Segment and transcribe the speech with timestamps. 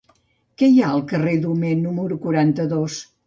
[0.61, 2.99] Què hi ha al carrer d'Homer número quaranta-dos?